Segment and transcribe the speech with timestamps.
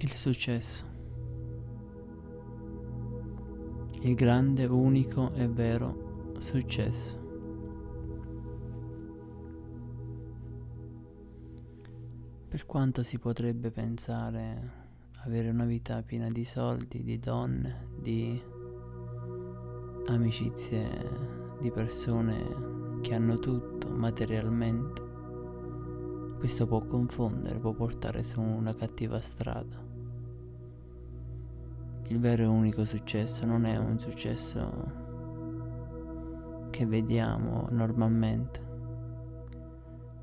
[0.00, 0.84] Il successo.
[4.02, 7.16] Il grande, unico e vero successo.
[12.48, 14.72] Per quanto si potrebbe pensare
[15.24, 18.40] avere una vita piena di soldi, di donne, di
[20.06, 25.06] amicizie, di persone che hanno tutto materialmente,
[26.38, 29.87] questo può confondere, può portare su una cattiva strada.
[32.10, 35.06] Il vero e unico successo non è un successo
[36.70, 38.60] che vediamo normalmente.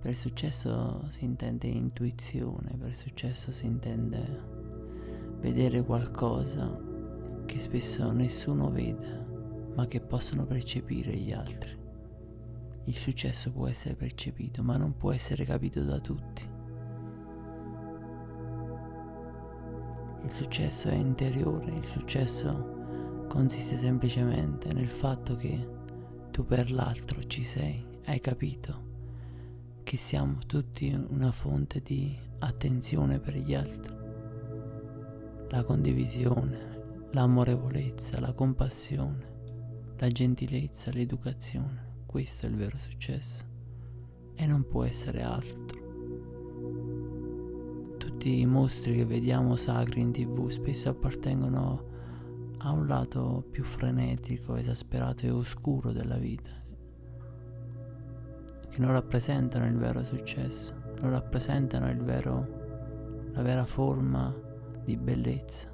[0.00, 4.42] Per successo si intende intuizione, per successo si intende
[5.40, 6.74] vedere qualcosa
[7.44, 9.26] che spesso nessuno vede,
[9.74, 11.76] ma che possono percepire gli altri.
[12.84, 16.53] Il successo può essere percepito, ma non può essere capito da tutti.
[20.24, 25.68] Il successo è interiore, il successo consiste semplicemente nel fatto che
[26.30, 28.92] tu per l'altro ci sei, hai capito
[29.84, 33.94] che siamo tutti una fonte di attenzione per gli altri.
[35.50, 39.32] La condivisione, l'amorevolezza, la compassione,
[39.98, 43.44] la gentilezza, l'educazione questo è il vero successo
[44.36, 45.83] e non può essere altro.
[48.24, 51.84] Tutti i mostri che vediamo sacri in tv spesso appartengono
[52.56, 56.50] a un lato più frenetico, esasperato e oscuro della vita,
[58.70, 64.34] che non rappresentano il vero successo, non rappresentano vero, la vera forma
[64.82, 65.68] di bellezza.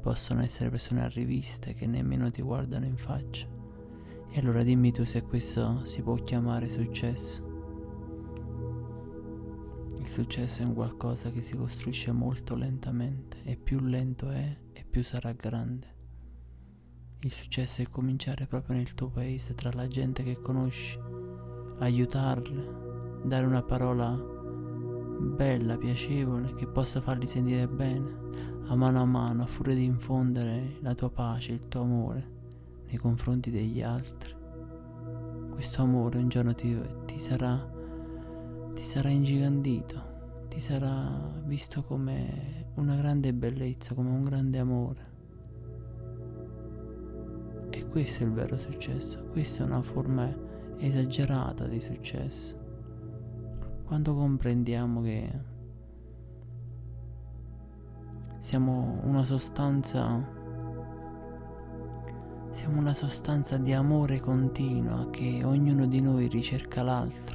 [0.00, 3.46] Possono essere persone arriviste che nemmeno ti guardano in faccia
[4.28, 7.49] e allora dimmi tu se questo si può chiamare successo.
[10.10, 14.84] Il successo è un qualcosa che si costruisce molto lentamente e più lento è e
[14.84, 15.86] più sarà grande.
[17.20, 20.98] Il successo è cominciare proprio nel tuo paese, tra la gente che conosci,
[21.78, 29.44] aiutarle, dare una parola bella, piacevole, che possa farli sentire bene, a mano a mano,
[29.44, 32.30] a furia di infondere la tua pace, il tuo amore
[32.86, 34.34] nei confronti degli altri.
[35.50, 36.76] Questo amore un giorno ti,
[37.06, 37.64] ti, sarà,
[38.74, 40.08] ti sarà ingigantito,
[40.50, 45.08] ti sarà visto come una grande bellezza, come un grande amore.
[47.70, 50.28] E questo è il vero successo, questa è una forma
[50.76, 52.58] esagerata di successo.
[53.84, 55.30] Quando comprendiamo che
[58.40, 60.38] siamo una sostanza
[62.50, 67.29] siamo una sostanza di amore continua che ognuno di noi ricerca l'altro,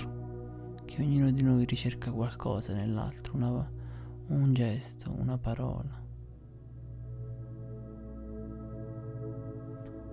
[0.96, 3.70] che ognuno di noi ricerca qualcosa nell'altro, una,
[4.28, 6.04] un gesto, una parola.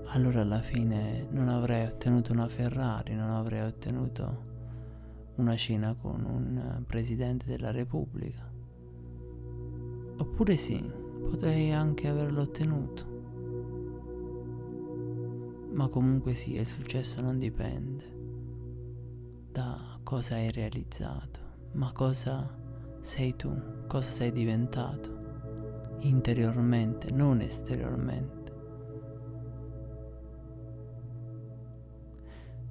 [0.07, 4.51] Allora alla fine non avrei ottenuto una Ferrari, non avrei ottenuto
[5.37, 8.51] una cena con un presidente della Repubblica.
[10.17, 10.83] Oppure sì,
[11.21, 13.11] potrei anche averlo ottenuto
[15.73, 18.05] ma comunque sia il successo non dipende
[19.51, 21.41] da cosa hai realizzato,
[21.73, 22.47] ma cosa
[23.01, 23.51] sei tu,
[23.87, 28.53] cosa sei diventato interiormente, non esteriormente.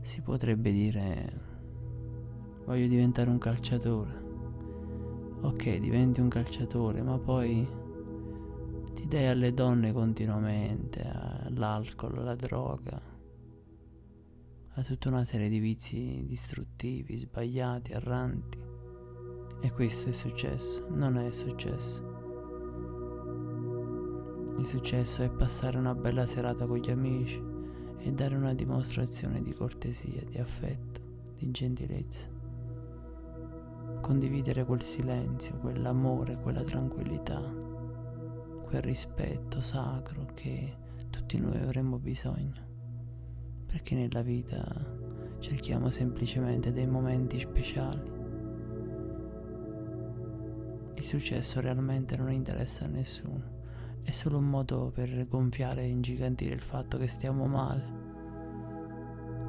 [0.02, 1.42] Si potrebbe dire
[2.66, 4.22] voglio diventare un calciatore.
[5.42, 7.68] Ok, diventi un calciatore, ma poi
[8.94, 13.11] ti dai alle donne continuamente, all'alcol, alla droga,
[14.74, 18.60] a tutta una serie di vizi distruttivi, sbagliati, erranti.
[19.62, 22.10] E questo è successo, non è successo.
[24.58, 27.42] Il successo è passare una bella serata con gli amici
[27.98, 31.02] e dare una dimostrazione di cortesia, di affetto,
[31.38, 32.28] di gentilezza.
[34.02, 37.70] Condividere quel silenzio, quell'amore, quella tranquillità
[38.72, 40.78] quel rispetto sacro che
[41.10, 42.71] tutti noi avremmo bisogno.
[43.72, 44.62] Perché nella vita
[45.40, 48.12] cerchiamo semplicemente dei momenti speciali.
[50.96, 53.42] Il successo realmente non interessa a nessuno,
[54.04, 58.00] è solo un modo per gonfiare e ingigantire il fatto che stiamo male.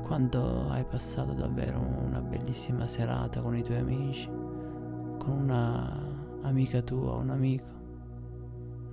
[0.04, 7.16] Quando hai passato davvero una bellissima serata con i tuoi amici, con una amica tua,
[7.16, 7.80] un amico,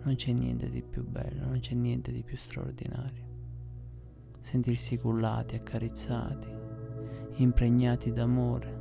[0.04, 3.29] non c'è niente di più bello, non c'è niente di più straordinario.
[4.40, 6.48] Sentirsi cullati, accarezzati,
[7.36, 8.78] impregnati d'amore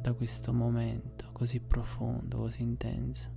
[0.00, 3.28] da questo momento così profondo, così intenso.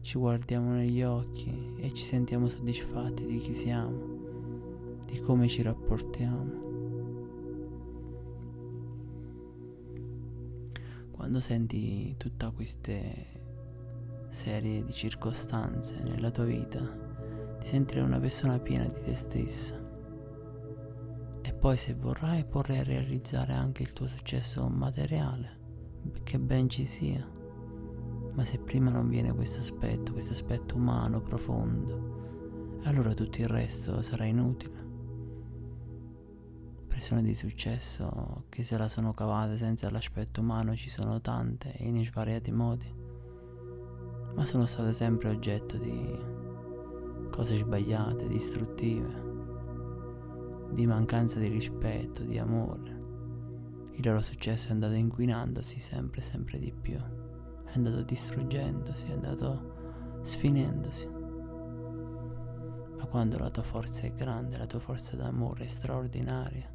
[0.00, 6.64] Ci guardiamo negli occhi e ci sentiamo soddisfatti di chi siamo, di come ci rapportiamo.
[11.10, 13.26] Quando senti tutta queste
[14.28, 17.15] serie di circostanze nella tua vita,
[17.66, 19.74] ti una persona piena di te stessa.
[21.42, 25.58] E poi se vorrai potrai realizzare anche il tuo successo materiale,
[26.22, 27.28] che ben ci sia.
[28.34, 34.00] Ma se prima non viene questo aspetto, questo aspetto umano, profondo, allora tutto il resto
[34.00, 34.84] sarà inutile.
[36.86, 41.88] Persone di successo che se la sono cavate senza l'aspetto umano ci sono tante e
[41.88, 42.94] in svariati modi
[44.34, 46.35] ma sono state sempre oggetto di
[47.36, 49.24] cose sbagliate, distruttive,
[50.70, 52.94] di mancanza di rispetto, di amore.
[53.92, 60.20] Il loro successo è andato inquinandosi sempre, sempre di più, è andato distruggendosi, è andato
[60.22, 61.06] sfinendosi.
[62.96, 66.72] Ma quando la tua forza è grande, la tua forza d'amore è straordinaria,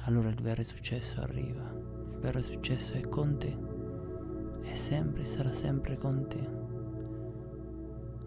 [0.00, 1.74] allora il vero successo arriva.
[2.12, 3.76] Il vero successo è con te
[4.60, 6.77] è sempre e sarà sempre con te.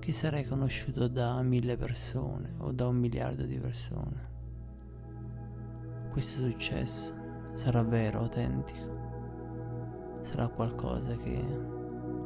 [0.02, 4.30] Che sarai conosciuto da mille persone o da un miliardo di persone.
[6.10, 7.14] Questo successo
[7.54, 10.20] sarà vero, autentico.
[10.24, 11.40] Sarà qualcosa che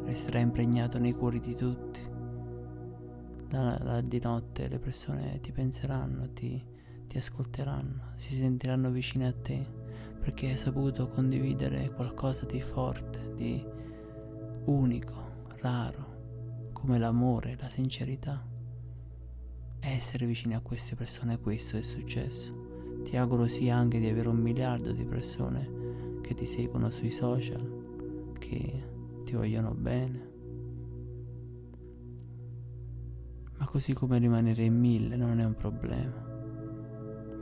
[0.06, 2.00] resterà impregnato nei cuori di tutti.
[3.50, 6.64] Da, da, di notte le persone ti penseranno, ti,
[7.08, 9.68] ti ascolteranno, si sentiranno vicine a te
[10.22, 13.62] perché hai saputo condividere qualcosa di forte, di
[14.64, 16.15] unico, raro,
[16.86, 18.46] come l'amore, la sincerità.
[19.80, 23.02] Essere vicini a queste persone, questo è successo.
[23.04, 28.34] Ti auguro sia anche di avere un miliardo di persone che ti seguono sui social,
[28.38, 28.84] che
[29.24, 30.30] ti vogliono bene.
[33.58, 36.24] Ma così come rimanere in mille non è un problema.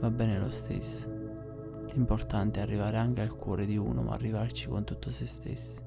[0.00, 1.06] Va bene lo stesso.
[1.92, 5.83] L'importante è arrivare anche al cuore di uno, ma arrivarci con tutto se stessi.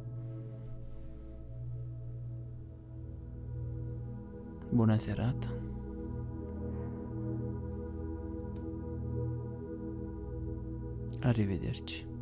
[4.70, 5.50] Buona serata.
[11.22, 12.17] Arrivederci.